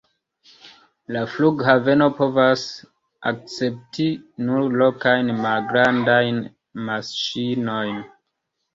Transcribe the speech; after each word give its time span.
La 1.15 1.19
flughaveno 1.33 2.07
povas 2.21 2.63
akcepti 3.33 4.09
nur 4.49 4.67
lokajn 4.83 5.33
malgrandajn 5.47 6.45
maŝinojn. 6.93 8.07